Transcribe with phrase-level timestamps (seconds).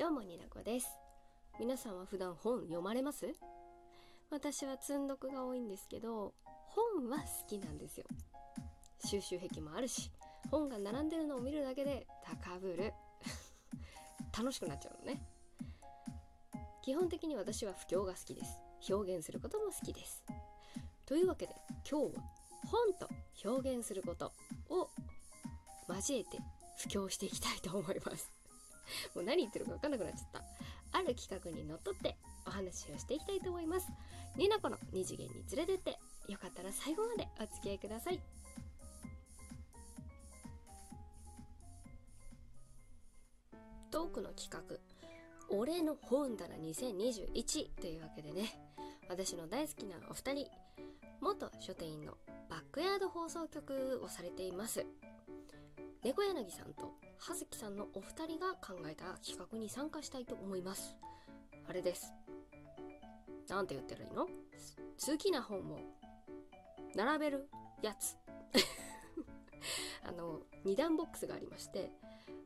[0.00, 0.88] どうもになこです。
[1.58, 3.26] 皆さんは普段本読まれます？
[4.30, 6.32] 私は積んどくが多いんですけど
[6.68, 8.06] 本は好きなんですよ。
[9.04, 10.10] 収集癖もあるし
[10.50, 12.94] 本が並んでるのを見るだけで高ぶる。
[14.34, 15.20] 楽しくなっちゃうのね。
[16.80, 18.56] 基本的に私は不況が好きです。
[18.88, 20.24] 表現することも好きです。
[21.04, 21.54] というわけで
[21.86, 22.22] 今日は
[22.70, 23.06] 本と
[23.44, 24.32] 表現すること
[24.70, 24.88] を
[25.90, 26.38] 交えて
[26.78, 28.39] 布教していきたいと思います。
[29.14, 30.44] もう何言ってるか分かんなくなっちゃった。
[30.92, 33.88] ある企画にのっとってお話をしていきたいと思います。
[34.36, 35.98] になこの二次元に連れてって
[36.32, 38.20] よかったら最後までお付き合いください。
[43.90, 44.78] トークの企画
[45.50, 48.48] 「俺の本棚2021」というわけでね
[49.08, 50.50] 私の大好きなお二人
[51.20, 52.16] 元書店員の
[52.48, 54.86] バックヤード放送局をされています。
[56.02, 60.96] 猫柳さんと葉月さんのお二人が考えた企画に参加したいと思います。
[61.68, 62.14] あれです。
[63.48, 65.80] なんて言ったらいいの好きな本を
[66.94, 67.48] 並べる
[67.82, 68.16] やつ。
[70.02, 71.92] あの2段ボックスがありまして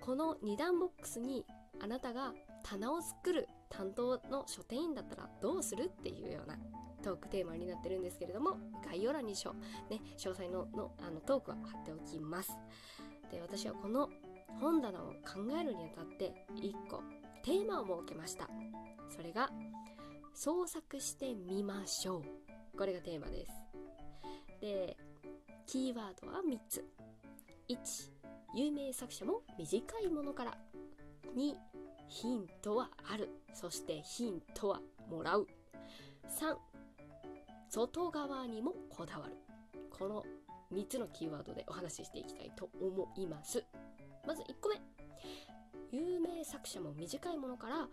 [0.00, 1.46] この2段ボックスに
[1.80, 6.58] あなたが棚を作る担当の書店員だったらどうするっていうような
[7.02, 9.54] トークテーマになってるんですけれども概要欄にしょ、
[9.88, 12.52] ね、詳細ののあのトークは貼っておきます。
[13.30, 14.10] で私はこの
[14.60, 17.02] 本棚を考えるにあたって1個
[17.42, 18.48] テーマを設けました。
[19.08, 19.50] それが
[20.34, 22.22] 創作してみましょう。
[22.76, 23.52] これがテーマです。
[24.60, 24.96] で
[25.66, 26.84] キーワードは3つ。
[27.68, 28.10] 1
[28.54, 30.58] 有名作者も短いものから。
[31.36, 31.54] 2
[32.08, 33.28] ヒントはある。
[33.52, 35.46] そしてヒントはもらう。
[36.28, 36.56] 3
[37.68, 39.36] 外側にもこだわる。
[39.90, 40.24] この
[40.72, 43.64] 3つのキーワードでお話ししていきたいと思います。
[44.26, 44.80] まず1個目。
[45.92, 47.88] 有名作者も短いものから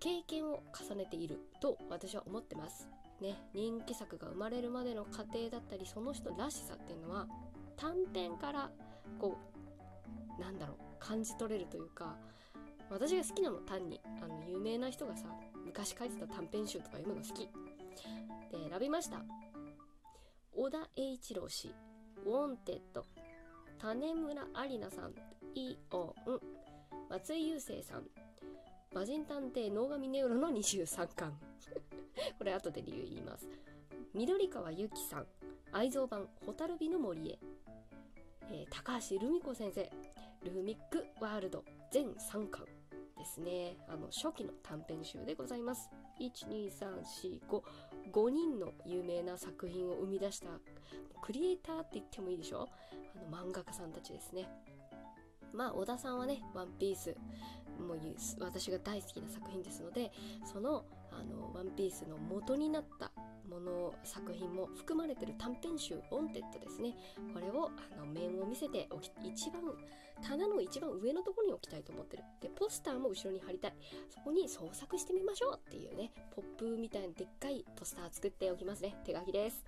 [0.00, 2.88] 経験を重ねていると私は思ってます。
[3.20, 7.28] ね人気作が生まれるまでの過程だったりその人らしさっていうのは
[7.76, 8.70] 短編から
[9.18, 9.38] こ
[10.38, 12.16] うなんだろう感じ取れるというか
[12.90, 15.26] 私が好きなの単にあの有名な人がさ
[15.64, 17.48] 昔書いてた短編集とか読むの好き。
[18.50, 19.22] で選びました。
[20.54, 21.74] 尾田栄一郎氏
[22.26, 23.06] ウォンテッド
[23.78, 25.41] 種村有菜さん。
[25.54, 26.14] イオン
[27.10, 28.04] 松井優征さん。
[28.94, 31.38] 魔人探偵脳噛ネウロの23巻。
[32.38, 33.46] これ後で理由言います。
[34.14, 35.26] 緑川由紀さん。
[35.72, 37.38] 愛蔵版「蛍火の森へ」
[38.50, 39.90] えー、高橋留美子先生。
[40.44, 41.64] ルミックワールド。
[41.90, 42.66] 全3巻。
[43.16, 43.76] ですね。
[43.88, 45.88] あの初期の短編集でございます。
[46.18, 50.48] 12345人の有名な作品を生み出した。
[51.20, 52.68] クリエイターって言ってもいいでしょ？
[53.14, 54.48] あの漫画家さんたちですね。
[55.52, 57.16] まあ小田さんはね「ワンピース
[57.78, 57.98] もう
[58.40, 60.12] 私が大好きな作品ですので
[60.44, 63.12] その「あのワンピースの元になった
[63.48, 66.96] もの作品も含まれてる短編集「ウォンテッド」ですね。
[67.34, 69.62] これをあの面を見せておき一番
[70.22, 72.24] 棚の一番上のところに置きたいと思ってる。
[72.40, 73.74] でポスターも後ろに貼りたい。
[74.08, 78.98] そこに創作してみましょうっていうねポップみたいなでっかいポスター作っておきますね。
[79.04, 79.64] 手書きです。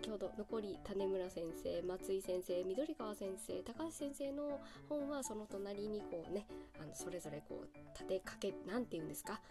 [0.00, 6.46] 先ほど残り種村先生松井先生緑川先生高橋先生の本はその隣にこうね
[6.82, 9.42] あのそれぞれこう立てかけ何て言うんですか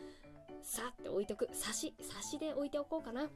[0.64, 3.30] さって置いとく差し差しで置いておこうかな。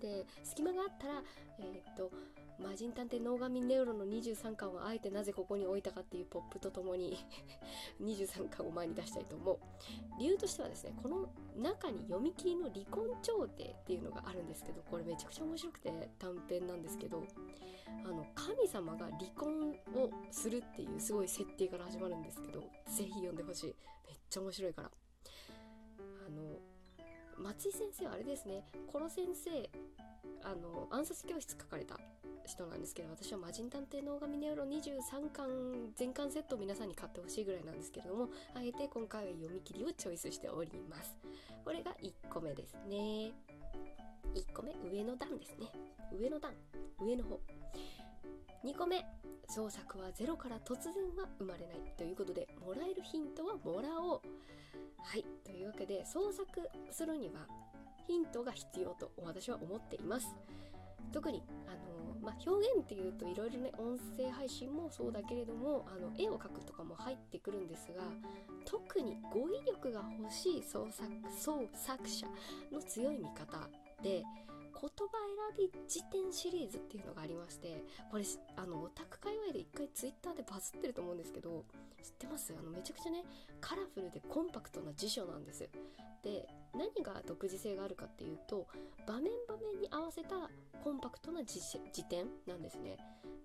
[0.00, 1.14] で隙間があったら
[1.58, 2.10] えー、っと
[2.58, 7.16] 魔人探偵能神ネウロの23巻をあえてなぜここに置いたかっていうポップとともに
[8.00, 9.58] 23巻を前に出したいと思う。
[10.18, 17.24] 理由としてはですねこの中に読み切りの離婚調停っていうのがあるんですけどこれめちゃくちゃ面白くて短編なんですけど
[18.04, 23.76] あの神様が離婚をするっていうすごい設定から始まるんですけどぜひ読んでほしい。
[24.06, 24.90] めっちゃ面白いから。
[26.26, 26.58] あの
[27.38, 29.70] 松井先生はあれですねコロ先生
[30.44, 31.98] あの暗殺教室書かれた
[32.46, 41.16] 人なんですけど私は魔人探偵の神ネオロ23巻全巻セットを皆さんに買ってほしいぐらいなんですけれどもあえて今回は読み切りをチョイスしております。
[41.64, 43.32] これが1個目ですね。
[44.34, 45.66] 1個目上の段ですね。
[46.12, 46.52] 上の段。
[47.00, 47.40] 上の方。
[48.64, 49.04] 2個目。
[49.48, 51.94] 創作はゼロから突然は生まれない。
[51.96, 54.20] ということでもらえるヒントはもらおう。
[55.02, 55.24] はい。
[55.44, 56.46] というわけで創作
[56.90, 57.46] するには
[58.06, 60.34] ヒントが必要と私は思っています。
[61.12, 68.02] 特にあのまあ、表現っていうといろいろね音声配信もそうだけれどもあの絵を描くとかも入ってくるんですが
[68.64, 72.26] 特に語彙力が欲しい創作創作者
[72.72, 73.68] の強い味方
[74.02, 74.22] で
[74.82, 75.14] 言葉
[75.54, 78.24] 選び辞典シリーズっていうのがありましてこれ
[78.56, 81.64] あのオタク界隈で一回ツイッターでバズってると思うんですけど
[82.02, 82.52] 知ってます？
[82.58, 83.22] あのめちゃくちゃね
[83.60, 85.68] カラフルでコンパクトな辞書なんです。
[86.24, 88.66] で何が独自性があるかっていうと
[89.06, 90.50] 場面場面に合わせた
[90.82, 91.60] コンパクトな辞
[92.08, 92.96] 典なんですね。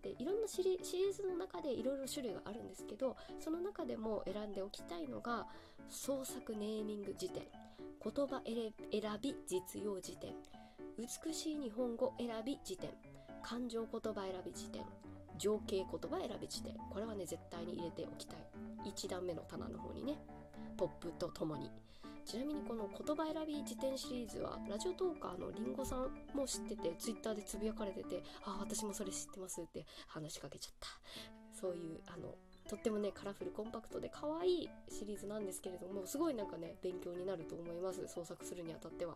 [0.01, 5.45] でいろんなシリーズの中でいろいろ種類があるんですけどその中でも選んでおきたいのが
[5.89, 7.44] 創作ネーミング辞典
[8.04, 8.74] 言葉選
[9.22, 10.34] び実用辞典。
[10.97, 12.89] 美しい日本語選び辞典。
[13.44, 14.81] 感情言葉選び辞典。
[15.38, 16.73] 情景言葉選び辞典。
[16.89, 18.38] これはね絶対に入れておきたい。
[18.83, 20.15] 1段目の棚の方にね。
[20.75, 21.69] ポップとともに。
[22.25, 30.88] ちなみにこの言葉選び辞典シリーズはラジオトーカーのりんごさんも知っててツイッターでつぶやかれててあ私もそれ知ってますって話しかけちゃった。
[31.53, 32.33] そういうあの
[32.67, 38.05] とってもねカラフルコンパクトで可愛いシリーズなんですけれどもすごいなんかね勉強になると思います。
[38.07, 39.15] 創作するにあたっては。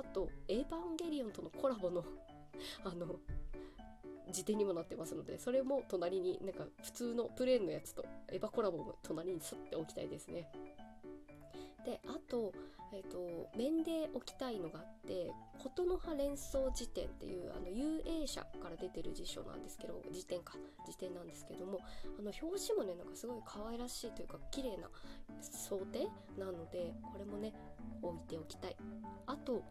[0.00, 2.02] あとエヴァンゲリオンとのコラボの
[2.84, 3.20] あの
[4.30, 10.50] 辞典にもなってますのでそれも隣になんか普通のプレーンのやつとエヴァコラボも隣にすっておきたいですね。
[11.84, 12.52] であと,、
[12.92, 15.32] えーと、面で置きたいのがあって
[15.62, 20.54] 琴の葉連想辞典っていうあの遊泳者から出てる辞書なんですけど辞典か
[20.86, 21.80] 辞典なんですけども
[22.18, 24.88] あの表紙もねなんかすごい可愛らしいというか綺麗な
[25.40, 27.52] 想定なのでこれもね
[28.02, 28.76] 置いておきたい。
[29.26, 29.62] あと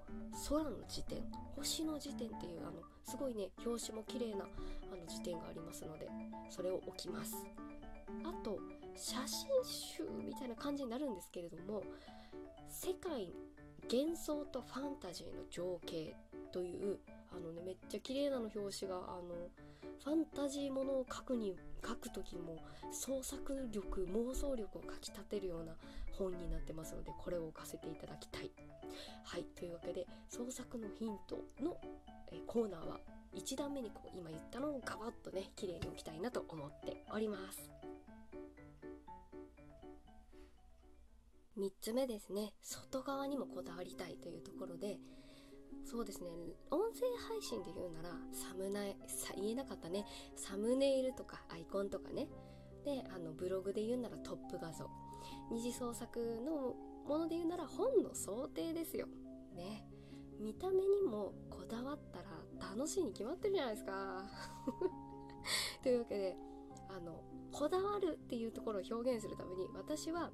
[0.48, 1.22] 空の辞典
[1.58, 6.08] 星の辞典っていうあのすごいね表紙も綺麗なあの辞典がありますので
[6.50, 7.46] それを置きます。
[8.24, 8.60] あと
[8.96, 11.84] 写真集みたいな感じになるんですけれども
[12.70, 13.34] 世界
[13.92, 16.16] 幻想とファンタジーの情景
[16.52, 17.00] という
[17.36, 19.50] あのねめっちゃ綺麗なの表紙があの
[20.04, 21.56] ファンタジーものを書くに
[21.86, 22.58] 書く時も
[22.92, 25.74] 創作力妄想力をかきたてるような
[26.18, 28.52] 本になってますのでこれを置かせていただきたい。
[29.24, 31.78] はいというわけで創作のヒントの
[32.32, 33.00] えコーナーは
[33.36, 37.70] 1段目にこう今言ったのをガバッとね綺麗に置きたいなと思っております。
[41.60, 42.54] 3つ目ですね。
[42.62, 44.98] 外側にもこだわりたいというところで
[45.86, 46.30] そうですね。
[46.70, 50.06] 音声配信で言うならサムナイさ言えなかったね。
[50.36, 52.28] サムネイルとかアイコンとかね。
[52.86, 54.88] であのブログで言うならトップ画像。
[55.52, 56.76] 二次創作の
[57.08, 59.08] もので言うなら本の想定ですよ。
[59.56, 59.84] ね。
[60.40, 64.30] 見た目にもこだわったら楽しいに決まってるじゃないですか。
[65.82, 66.38] というわけで
[66.88, 70.32] あのこだわるっていうところを表現するために私は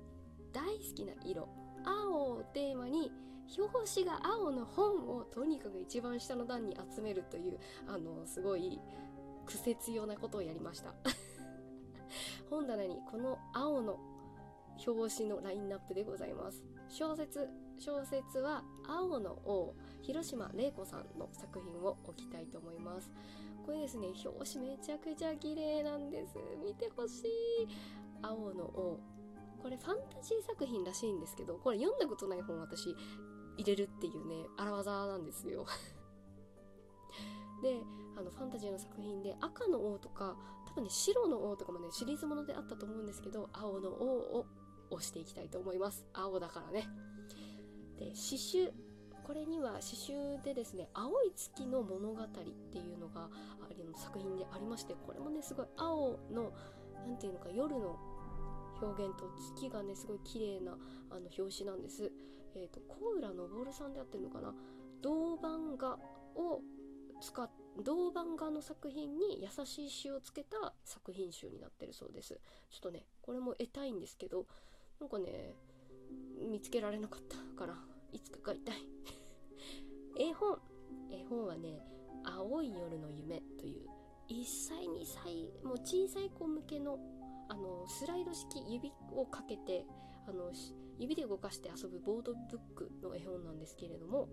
[0.55, 1.49] 大好きな色
[1.83, 3.11] 青をテーマに
[3.57, 8.79] 表紙が青の本をとにかく一番下の段に集めるというあのすごい
[9.45, 10.93] 癖強なことをやりました。
[12.49, 13.99] 本棚にこの青の
[14.87, 16.63] 表紙のラインナップでございます。
[16.87, 23.11] 小説小説は青の王広島玲子さんの作品を置きたいと思います。
[23.65, 26.37] これですね表紙めちゃくちゃ綺麗なんです。
[26.63, 27.67] 見てほしい。
[28.21, 29.14] 青の王。
[29.65, 32.95] これファンタジー作品らしいんですけどこれ読んだことない本私
[33.57, 35.65] 入れるっていうね荒技なんですよ。
[37.63, 37.81] で
[38.15, 44.45] あのファンタジーの作品で赤の王とか多分ね白の王とかもねシリーズものであったと思うんですけど青の王を
[44.91, 46.05] 押していきたいと思います。
[46.13, 46.87] 青だからね。
[47.97, 48.71] で詩集
[49.23, 50.13] これには詩集
[50.43, 56.53] でですね「青い月の物語」っていうのがあの作品でありましてこれもねすごい青の
[57.07, 58.14] 何ていうのか夜の
[58.81, 60.77] 表現と月がねすごい綺麗な
[61.09, 62.11] あの表紙なんです。
[62.55, 64.53] えっ、ー、と小浦昇さんでやってるのかな？
[65.01, 65.97] 銅版画
[66.35, 66.61] を
[67.21, 67.49] 使っ
[67.83, 72.39] 銅版画の作品に優しい詩をつけた作品集になってるそうです。
[72.69, 74.45] ちょっとねこれも得たいんですけど
[74.99, 75.55] なんかね
[76.49, 77.75] 見つけられなかったから
[78.11, 78.75] いつか買いたい
[80.29, 80.59] 絵本
[81.11, 81.85] 絵本はね
[82.23, 83.89] 「青い夜の夢」という
[84.29, 86.97] 1歳2歳もう小さい子向けの
[87.49, 89.85] あのスライド式指をかけて
[90.27, 90.51] あの
[90.97, 94.27] 指で動かして遊ぶボードブックの絵本なんですけれども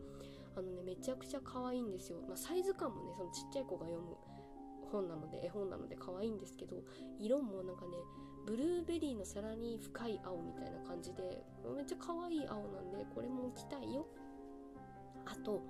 [0.56, 4.16] あのねめちゃくちゃ可愛いんですよ、まあ、サイズ感もねそのちっちゃい子が読む
[4.90, 6.76] 本なので絵本なので可愛いんですけど
[7.18, 7.96] 色もなんかね
[8.46, 11.42] ブルーベリーのさらに深い青みたいな感じで
[11.74, 14.06] めっちゃ可愛い青なんでこれも置きたいよ。
[15.24, 15.62] あと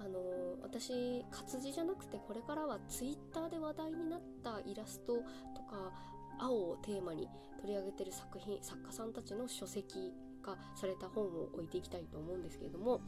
[0.00, 0.20] あの、
[0.62, 5.14] 私活字じゃなくてこれからは Twitter で話題になったイラスト
[5.54, 5.92] とか
[6.38, 7.28] 青をテーマに
[7.60, 13.00] 取り上げてる作品作家さんたちの書籍化された本を置いていきたいと思うんですけれども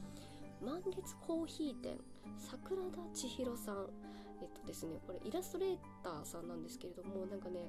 [0.60, 1.98] 満月コーヒー店
[2.38, 3.86] 桜田千尋さん。
[4.42, 7.68] えっとですねこれイラストレーターさんなんですけれどもなんかね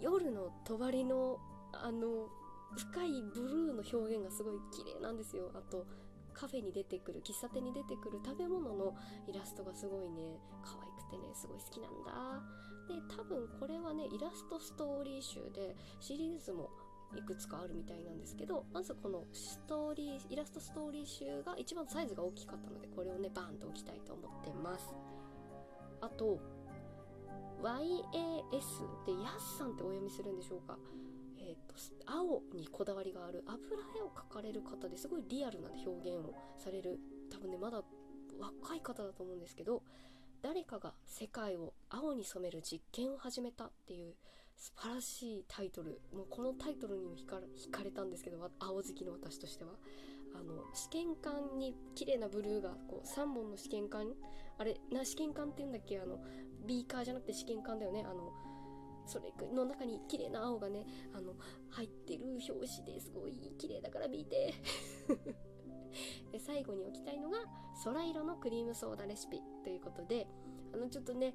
[0.00, 1.38] 夜の帳の
[1.72, 2.28] あの
[2.76, 5.50] 深いブルーの表現がすごい綺麗なんですよ。
[5.54, 5.86] あと
[6.32, 8.94] カフェに出てくる喫茶店に出てくる食べ物の
[9.26, 12.65] イラストがすごいね可愛くてねすごい好きなんだ。
[12.88, 16.70] で多分これはねイラストストーリー集でシリーズも
[17.16, 24.94] いくつかあるみたいなんですけどまずこのストーリーイラストストーリー集が一番サイズが大きかったのでこれをねバーンと置きたいと思ってます。
[26.00, 26.38] あと
[27.62, 27.90] YAS
[29.06, 30.76] でヤスさんってお読みするんでしょうか。
[31.38, 31.74] えっ、と
[32.06, 36.98] 青にこだわりがある油絵を描かれる方ですごいリアルな表現をされる
[37.30, 37.82] 多分ねまだ
[38.38, 39.82] 若い方だと思うんですけど
[40.42, 44.14] 誰かが世界を青に染める実験を始めたっていう
[44.56, 46.00] 素晴らしいタイトル。
[46.12, 47.40] もうこのタイトルにも惹か
[47.70, 49.70] かれたんですけど青好きの私としては。
[50.34, 54.12] あの試験管に綺麗なブルーがこう3本の試験管
[54.58, 55.98] あれな試験管って言うんだっけ？
[55.98, 56.18] あの
[56.66, 58.04] ビーカーじゃなくて試験管だよね。
[58.06, 58.32] あの
[59.06, 61.34] それの中に綺麗な青がねあの
[61.70, 64.52] 入ってる表紙ですごい綺麗だから見て。
[66.32, 67.38] で最後に置きたいのが
[67.84, 70.26] 空色のクリームソーダレシピということで
[70.72, 71.34] あのちょっとね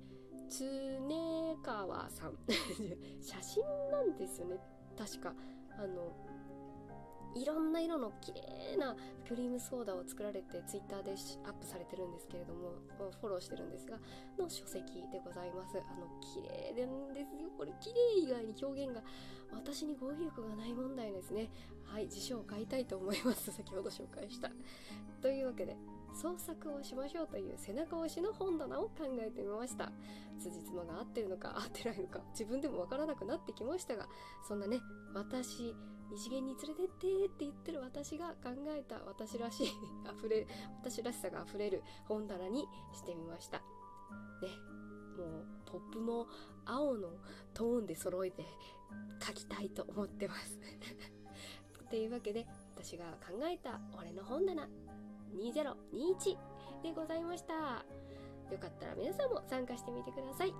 [0.49, 2.37] 常川さん
[3.21, 4.59] 写真なんですよね。
[4.97, 5.33] 確か。
[5.77, 6.13] あの
[7.35, 8.95] いろんな色の綺麗な
[9.27, 12.73] クリームソーダを作られてツイッターでアップされてるんですけれども
[13.21, 13.97] フォローしてるんですが
[14.37, 15.77] の書籍でございます。
[15.77, 16.41] あの綺
[16.75, 17.49] 麗なんですよ。
[17.57, 19.01] これ綺麗以外に表現が
[19.53, 21.49] 私に語彙力がない問題ですね。
[21.85, 23.51] はい辞書を買いたいと思います。
[23.51, 24.51] 先ほど紹介した。
[25.21, 25.77] というわけで
[26.13, 29.91] 創作をしましょうという背中押しの本棚を考えてみました。
[30.39, 34.07] 辻褄が合ってるのか合ってないのか自分でもわからなくなってきましたが
[34.47, 34.79] そんなね
[35.13, 35.75] 私
[36.11, 39.67] 二次元に連れてってって言ってる私が考えた私らしい
[40.17, 40.45] 溢れ
[40.81, 43.59] 私らしさが溢れる本棚にしてみました。
[43.59, 43.63] ね
[45.17, 46.27] もうポップも
[46.65, 47.09] 青の
[47.53, 48.43] トーンで揃えて
[49.25, 50.59] 書きたいと思ってます。
[51.89, 54.67] というわけで私が考えた俺の本棚
[55.33, 56.37] 2021
[56.81, 57.85] でございました。
[58.51, 60.53] よかったら皆さんも参加してみてください。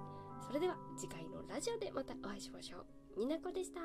[0.46, 3.20] それでは次回のラジオでまたお会いしましょう。
[3.20, 3.82] になこでした。